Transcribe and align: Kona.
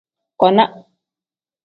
Kona. 0.39 0.65